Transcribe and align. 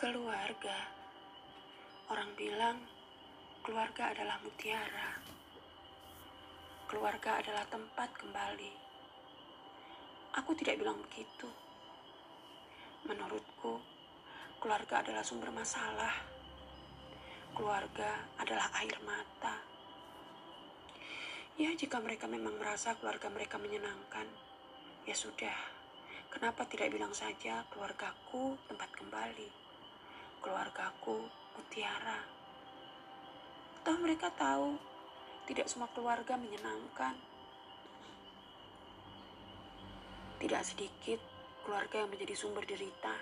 Keluarga. 0.00 0.80
Orang 2.08 2.32
bilang 2.32 2.80
keluarga 3.60 4.08
adalah 4.16 4.40
mutiara. 4.40 5.12
Keluarga 6.88 7.36
adalah 7.36 7.68
tempat 7.68 8.08
kembali. 8.16 8.72
Aku 10.40 10.56
tidak 10.56 10.80
bilang 10.80 10.96
begitu. 11.04 11.52
Menurutku, 13.04 13.76
keluarga 14.56 15.04
adalah 15.04 15.20
sumber 15.20 15.52
masalah. 15.52 16.16
Keluarga 17.52 18.24
adalah 18.40 18.72
air 18.80 18.96
mata. 19.04 19.60
Ya, 21.60 21.76
jika 21.76 22.00
mereka 22.00 22.24
memang 22.24 22.56
merasa 22.56 22.96
keluarga 22.96 23.28
mereka 23.28 23.60
menyenangkan, 23.60 24.24
ya 25.04 25.12
sudah. 25.12 25.60
Kenapa 26.32 26.64
tidak 26.64 26.88
bilang 26.88 27.12
saja 27.12 27.68
keluargaku 27.68 28.56
tempat 28.64 28.88
kembali? 28.96 29.59
Keluargaku 30.40 31.28
mutiara. 31.56 32.24
Toh 33.84 33.96
mereka 34.00 34.32
tahu 34.32 34.80
tidak 35.44 35.68
semua 35.68 35.92
keluarga 35.92 36.40
menyenangkan. 36.40 37.12
Tidak 40.40 40.62
sedikit 40.64 41.20
keluarga 41.60 42.00
yang 42.00 42.08
menjadi 42.08 42.32
sumber 42.32 42.64
derita. 42.64 43.12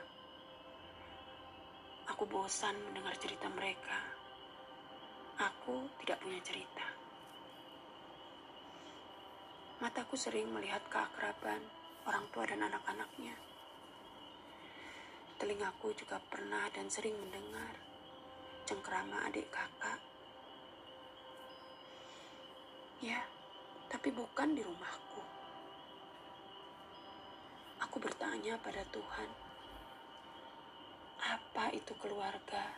Aku 2.15 2.23
bosan 2.31 2.79
mendengar 2.87 3.19
cerita 3.19 3.51
mereka. 3.51 3.99
Aku 5.43 5.91
tidak 5.99 6.23
punya 6.23 6.39
cerita. 6.47 6.87
Mataku 9.83 10.15
sering 10.15 10.51
melihat 10.51 10.83
keakraban 10.91 11.63
orang 12.07 12.27
tua 12.31 12.47
dan 12.47 12.63
anak-anaknya. 12.67 13.48
Telingaku 15.39 15.95
juga 15.95 16.19
pernah 16.27 16.67
dan 16.75 16.91
sering 16.91 17.15
mendengar 17.15 17.75
cengkrama 18.67 19.23
adik 19.31 19.47
kakak. 19.55 20.03
Ya, 22.99 23.23
tapi 23.87 24.11
bukan 24.11 24.59
di 24.59 24.67
rumahku. 24.67 25.23
Aku 27.87 28.03
bertanya 28.03 28.59
pada 28.59 28.83
Tuhan, 28.91 29.31
apa 31.23 31.71
itu 31.71 31.95
keluarga? 32.03 32.75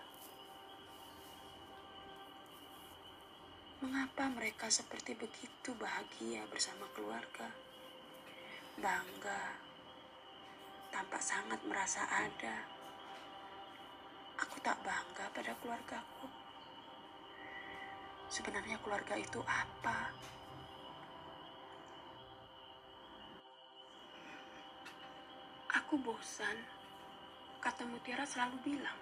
Mengapa 3.81 4.29
mereka 4.29 4.69
seperti 4.69 5.17
begitu 5.17 5.73
bahagia 5.81 6.45
bersama 6.53 6.85
keluarga? 6.93 7.49
bangga, 8.81 9.61
tampak 11.01 11.25
sangat 11.25 11.57
merasa 11.65 12.05
ada. 12.13 12.61
Aku 14.37 14.61
tak 14.61 14.77
bangga 14.85 15.33
pada 15.33 15.57
keluargaku. 15.65 16.29
Sebenarnya 18.29 18.77
keluarga 18.85 19.17
itu 19.17 19.41
apa? 19.49 20.13
Aku 25.73 25.97
bosan. 26.05 26.69
Kata 27.65 27.89
Mutiara 27.89 28.29
selalu 28.29 28.61
bilang, 28.61 29.01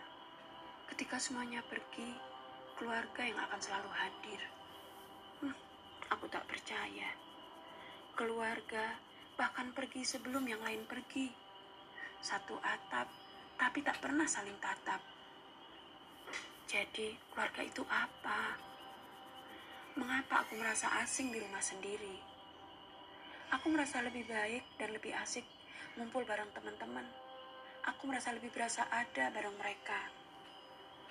ketika 0.95 1.19
semuanya 1.19 1.67
pergi, 1.67 2.15
keluarga 2.79 3.27
yang 3.27 3.43
akan 3.43 3.59
selalu 3.59 3.91
hadir. 3.91 4.43
Hmm, 5.43 5.59
aku 6.15 6.31
tak 6.31 6.47
percaya. 6.47 7.11
Keluarga 8.15 9.03
bahkan 9.35 9.75
pergi 9.75 10.07
sebelum 10.07 10.47
yang 10.47 10.63
lain 10.63 10.87
pergi. 10.87 11.48
Satu 12.19 12.59
atap, 12.59 13.07
tapi 13.55 13.79
tak 13.87 14.03
pernah 14.03 14.27
saling 14.27 14.59
tatap. 14.59 14.99
Jadi, 16.69 17.15
keluarga 17.31 17.63
itu 17.65 17.81
apa? 17.87 18.59
Mengapa 19.95 20.45
aku 20.45 20.59
merasa 20.59 20.91
asing 21.01 21.31
di 21.31 21.39
rumah 21.41 21.63
sendiri? 21.63 22.19
Aku 23.57 23.73
merasa 23.73 24.05
lebih 24.05 24.29
baik 24.29 24.77
dan 24.77 24.93
lebih 24.93 25.17
asik 25.17 25.47
ngumpul 25.97 26.23
bareng 26.29 26.53
teman-teman. 26.53 27.07
Aku 27.89 28.05
merasa 28.05 28.35
lebih 28.37 28.53
berasa 28.53 28.85
ada 28.93 29.33
bareng 29.33 29.57
mereka. 29.57 29.97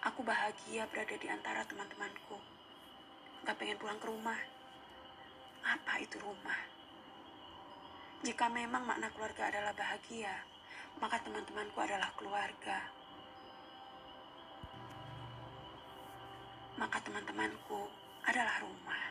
Aku 0.05 0.21
bahagia 0.21 0.85
berada 0.93 1.17
di 1.17 1.27
antara 1.27 1.65
teman-temanku. 1.65 2.37
Gak 3.43 3.57
pengen 3.57 3.81
pulang 3.81 3.97
ke 3.97 4.05
rumah. 4.05 4.37
Apa 5.65 5.97
itu 5.99 6.21
rumah? 6.21 6.61
Jika 8.21 8.47
memang 8.53 8.85
makna 8.85 9.09
keluarga 9.09 9.49
adalah 9.49 9.73
bahagia, 9.73 10.45
maka 10.97 11.21
teman-temanku 11.21 11.77
adalah 11.77 12.09
keluarga. 12.17 12.77
Maka 16.77 16.97
teman-temanku 17.01 17.89
adalah 18.25 18.57
rumah. 18.61 19.03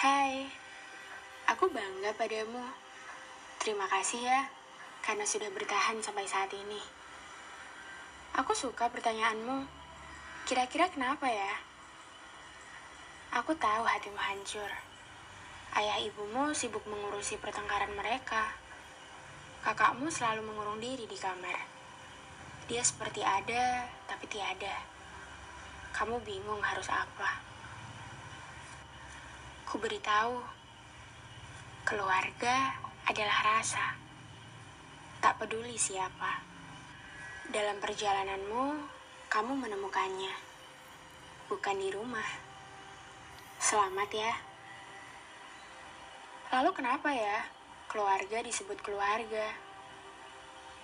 Hai, 0.00 0.48
aku 1.48 1.68
bangga 1.72 2.12
padamu. 2.12 2.64
Terima 3.60 3.88
kasih 3.88 4.20
ya, 4.20 4.40
karena 5.00 5.24
sudah 5.24 5.48
bertahan 5.48 5.96
sampai 6.04 6.28
saat 6.28 6.52
ini. 6.52 6.80
Aku 8.36 8.52
suka 8.52 8.92
pertanyaanmu. 8.92 9.64
Kira-kira 10.44 10.92
kenapa 10.92 11.24
ya? 11.24 11.56
Aku 13.40 13.56
tahu 13.56 13.88
hatimu 13.88 14.20
hancur. 14.20 14.93
Ayah 15.74 15.98
ibumu 16.06 16.54
sibuk 16.54 16.86
mengurusi 16.86 17.34
pertengkaran 17.34 17.90
mereka. 17.98 18.54
Kakakmu 19.66 20.06
selalu 20.06 20.46
mengurung 20.46 20.78
diri 20.78 21.02
di 21.02 21.18
kamar. 21.18 21.66
Dia 22.70 22.78
seperti 22.78 23.26
ada, 23.26 23.82
tapi 24.06 24.30
tiada. 24.30 24.70
Kamu 25.90 26.22
bingung 26.22 26.62
harus 26.62 26.86
apa. 26.86 27.42
Ku 29.66 29.82
beritahu, 29.82 30.38
keluarga 31.82 32.78
adalah 33.10 33.58
rasa. 33.58 33.98
Tak 35.18 35.42
peduli 35.42 35.74
siapa. 35.74 36.38
Dalam 37.50 37.82
perjalananmu, 37.82 38.78
kamu 39.26 39.52
menemukannya. 39.58 40.34
Bukan 41.50 41.76
di 41.82 41.90
rumah. 41.90 42.30
Selamat 43.58 44.10
ya. 44.14 44.53
Lalu 46.54 46.70
kenapa 46.70 47.10
ya 47.10 47.50
keluarga 47.90 48.38
disebut 48.38 48.78
keluarga? 48.78 49.58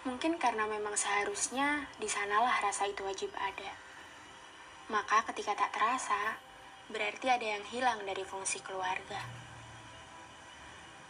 Mungkin 0.02 0.34
karena 0.34 0.66
memang 0.66 0.98
seharusnya 0.98 1.86
di 1.94 2.10
sanalah 2.10 2.58
rasa 2.58 2.90
itu 2.90 3.06
wajib 3.06 3.30
ada. 3.38 3.70
Maka 4.90 5.22
ketika 5.30 5.54
tak 5.54 5.70
terasa, 5.70 6.42
berarti 6.90 7.30
ada 7.30 7.46
yang 7.54 7.62
hilang 7.70 8.02
dari 8.02 8.26
fungsi 8.26 8.58
keluarga. 8.66 9.22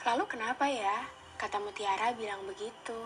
Lalu 0.04 0.28
kenapa 0.28 0.68
ya 0.68 1.08
kata 1.40 1.56
Mutiara 1.56 2.12
bilang 2.12 2.44
begitu? 2.44 3.00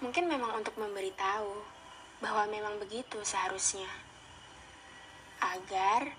Mungkin 0.00 0.24
memang 0.24 0.56
untuk 0.56 0.80
memberitahu 0.80 1.52
bahwa 2.24 2.48
memang 2.48 2.80
begitu 2.80 3.20
seharusnya. 3.20 3.92
Agar 5.44 6.16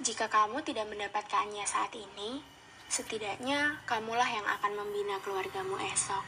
jika 0.00 0.32
kamu 0.32 0.64
tidak 0.64 0.88
mendapatkannya 0.88 1.68
saat 1.68 1.92
ini, 1.92 2.55
setidaknya 2.86 3.82
kamulah 3.84 4.26
yang 4.26 4.46
akan 4.46 4.72
membina 4.78 5.18
keluargamu 5.22 5.76
esok. 5.90 6.22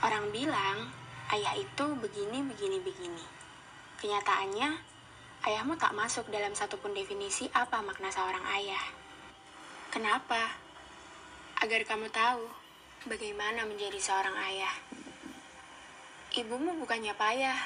Orang 0.00 0.32
bilang, 0.32 0.88
ayah 1.34 1.54
itu 1.58 1.86
begini, 1.98 2.40
begini, 2.46 2.78
begini. 2.80 3.24
Kenyataannya, 4.00 4.68
ayahmu 5.44 5.76
tak 5.76 5.92
masuk 5.92 6.30
dalam 6.32 6.56
satupun 6.56 6.96
definisi 6.96 7.50
apa 7.52 7.84
makna 7.84 8.08
seorang 8.08 8.42
ayah. 8.56 8.84
Kenapa? 9.92 10.56
Agar 11.60 11.84
kamu 11.84 12.08
tahu 12.08 12.48
bagaimana 13.10 13.68
menjadi 13.68 14.00
seorang 14.00 14.32
ayah. 14.48 14.72
Ibumu 16.30 16.78
bukannya 16.80 17.12
payah. 17.18 17.58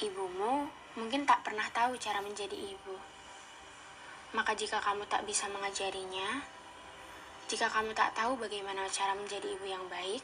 Ibumu 0.00 0.64
mungkin 0.96 1.28
tak 1.28 1.44
pernah 1.44 1.68
tahu 1.70 1.94
cara 2.00 2.24
menjadi 2.24 2.56
ibu. 2.56 3.09
Maka 4.30 4.54
jika 4.54 4.78
kamu 4.78 5.10
tak 5.10 5.26
bisa 5.26 5.50
mengajarinya, 5.50 6.46
jika 7.50 7.66
kamu 7.66 7.90
tak 7.98 8.14
tahu 8.14 8.38
bagaimana 8.38 8.86
cara 8.86 9.18
menjadi 9.18 9.58
ibu 9.58 9.66
yang 9.66 9.82
baik, 9.90 10.22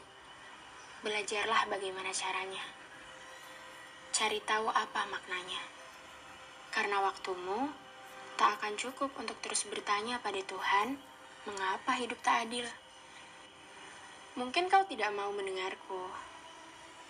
belajarlah 1.03 1.67
bagaimana 1.67 2.15
caranya. 2.15 2.63
Cari 4.15 4.39
tahu 4.47 4.71
apa 4.71 5.03
maknanya. 5.11 5.59
Karena 6.71 7.03
waktumu 7.03 7.67
tak 8.39 8.61
akan 8.61 8.79
cukup 8.79 9.11
untuk 9.19 9.35
terus 9.43 9.67
bertanya 9.67 10.23
pada 10.23 10.39
Tuhan, 10.39 10.95
mengapa 11.43 11.99
hidup 11.99 12.15
tak 12.23 12.47
adil? 12.47 12.63
Mungkin 14.39 14.71
kau 14.71 14.87
tidak 14.87 15.11
mau 15.11 15.33
mendengarku. 15.35 16.07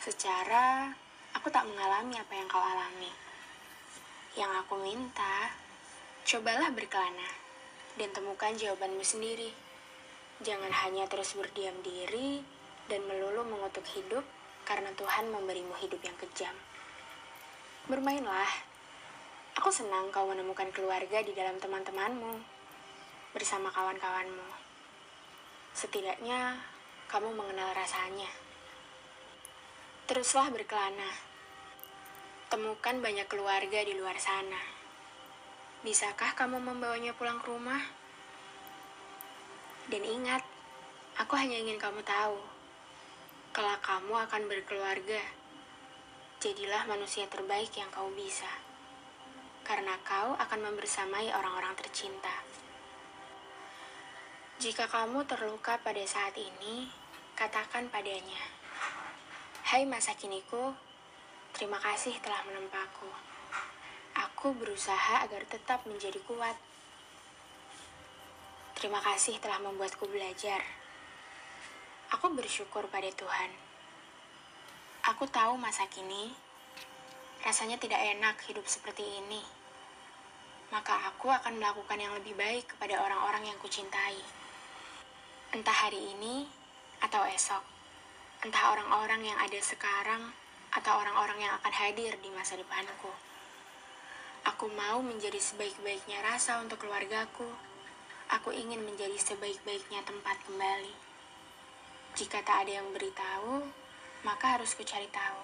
Secara, 0.01 0.89
aku 1.37 1.53
tak 1.53 1.67
mengalami 1.69 2.17
apa 2.17 2.33
yang 2.33 2.47
kau 2.49 2.63
alami. 2.63 3.11
Yang 4.33 4.51
aku 4.65 4.81
minta, 4.81 5.51
Cobalah 6.27 6.75
berkelana 6.75 7.39
dan 7.95 8.11
temukan 8.11 8.51
jawabanmu 8.51 8.99
sendiri. 8.99 9.47
Jangan 10.43 10.75
hanya 10.83 11.07
terus 11.07 11.31
berdiam 11.39 11.71
diri 11.79 12.43
dan 12.91 12.99
melulu 13.07 13.47
mengutuk 13.47 13.87
hidup 13.95 14.27
karena 14.67 14.91
Tuhan 14.99 15.31
memberimu 15.31 15.71
hidup 15.79 16.03
yang 16.03 16.19
kejam. 16.19 16.51
Bermainlah. 17.87 18.51
Aku 19.55 19.71
senang 19.71 20.11
kau 20.11 20.27
menemukan 20.27 20.67
keluarga 20.75 21.23
di 21.23 21.31
dalam 21.31 21.63
teman-temanmu, 21.63 22.43
bersama 23.31 23.71
kawan-kawanmu. 23.71 24.51
Setidaknya 25.71 26.59
kamu 27.07 27.39
mengenal 27.39 27.71
rasanya. 27.71 28.27
Teruslah 30.11 30.51
berkelana. 30.51 31.07
Temukan 32.51 32.99
banyak 32.99 33.31
keluarga 33.31 33.79
di 33.79 33.95
luar 33.95 34.19
sana. 34.19 34.76
Bisakah 35.85 36.33
kamu 36.33 36.57
membawanya 36.57 37.13
pulang 37.13 37.37
ke 37.37 37.53
rumah? 37.53 37.77
Dan 39.93 40.01
ingat, 40.01 40.41
aku 41.21 41.37
hanya 41.37 41.53
ingin 41.53 41.77
kamu 41.77 42.01
tahu, 42.01 42.41
kelak 43.53 43.77
kamu 43.85 44.09
akan 44.25 44.49
berkeluarga. 44.49 45.21
Jadilah 46.41 46.89
manusia 46.89 47.29
terbaik 47.29 47.69
yang 47.77 47.93
kau 47.93 48.09
bisa, 48.17 48.49
karena 49.61 49.93
kau 50.01 50.33
akan 50.41 50.65
membersamai 50.65 51.29
orang-orang 51.29 51.77
tercinta. 51.77 52.41
Jika 54.57 54.89
kamu 54.89 55.29
terluka 55.29 55.77
pada 55.85 56.01
saat 56.09 56.33
ini, 56.41 56.89
katakan 57.37 57.85
padanya, 57.93 58.41
"Hai 59.61 59.85
masa 59.85 60.17
kiniku, 60.17 60.73
terima 61.53 61.77
kasih 61.77 62.17
telah 62.25 62.41
menempaku. 62.49 63.36
Aku 64.37 64.53
berusaha 64.53 65.25
agar 65.25 65.49
tetap 65.49 65.81
menjadi 65.89 66.21
kuat. 66.29 66.53
Terima 68.77 69.01
kasih 69.01 69.41
telah 69.41 69.57
membuatku 69.57 70.05
belajar. 70.05 70.61
Aku 72.13 72.29
bersyukur 72.37 72.85
pada 72.85 73.09
Tuhan. 73.17 73.49
Aku 75.09 75.25
tahu 75.25 75.57
masa 75.57 75.89
kini 75.89 76.37
rasanya 77.41 77.81
tidak 77.81 77.97
enak 77.97 78.37
hidup 78.45 78.61
seperti 78.69 79.01
ini. 79.25 79.41
Maka 80.69 81.09
aku 81.09 81.33
akan 81.33 81.57
melakukan 81.57 81.97
yang 81.97 82.13
lebih 82.13 82.37
baik 82.37 82.77
kepada 82.77 82.93
orang-orang 83.01 83.49
yang 83.49 83.57
kucintai. 83.57 84.21
Entah 85.49 85.89
hari 85.89 86.13
ini 86.13 86.45
atau 87.01 87.25
esok. 87.25 87.65
Entah 88.45 88.69
orang-orang 88.69 89.33
yang 89.33 89.37
ada 89.41 89.57
sekarang 89.57 90.29
atau 90.77 90.93
orang-orang 90.93 91.41
yang 91.41 91.57
akan 91.57 91.73
hadir 91.73 92.13
di 92.21 92.29
masa 92.29 92.53
depanku. 92.53 93.09
Aku 94.47 94.71
mau 94.71 95.03
menjadi 95.03 95.35
sebaik-baiknya 95.43 96.23
rasa 96.23 96.63
untuk 96.63 96.79
keluargaku. 96.79 97.51
Aku 98.31 98.55
ingin 98.55 98.79
menjadi 98.79 99.19
sebaik-baiknya 99.19 99.99
tempat 100.07 100.39
kembali. 100.47 100.95
Jika 102.15 102.39
tak 102.47 102.63
ada 102.63 102.79
yang 102.79 102.87
beritahu, 102.95 103.67
maka 104.23 104.55
harus 104.55 104.71
kucari 104.71 105.11
tahu. 105.11 105.43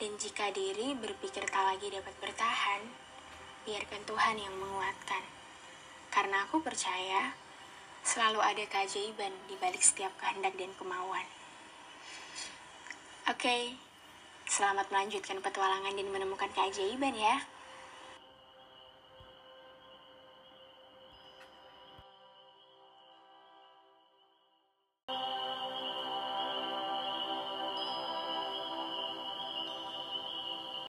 Dan 0.00 0.16
jika 0.16 0.48
diri 0.48 0.96
berpikir 0.96 1.44
tak 1.44 1.60
lagi 1.60 1.92
dapat 1.92 2.16
bertahan, 2.24 2.88
biarkan 3.68 4.02
Tuhan 4.08 4.36
yang 4.40 4.56
menguatkan. 4.56 5.20
Karena 6.08 6.48
aku 6.48 6.64
percaya, 6.64 7.36
selalu 8.00 8.40
ada 8.40 8.64
keajaiban 8.64 9.32
di 9.44 9.60
balik 9.60 9.84
setiap 9.84 10.16
kehendak 10.16 10.56
dan 10.56 10.72
kemauan. 10.80 11.28
Oke, 13.28 13.76
selamat 14.48 14.88
melanjutkan 14.88 15.44
petualangan 15.44 15.92
dan 15.92 16.08
menemukan 16.08 16.48
keajaiban 16.56 17.12
ya. 17.12 17.44